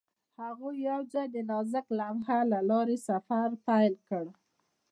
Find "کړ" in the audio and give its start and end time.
4.07-4.25